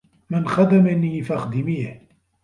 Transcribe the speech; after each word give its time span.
مَنْ 0.29 0.47
خَدَمَنِي 0.47 1.21
فَاخْدِمِيهِ 1.21 2.01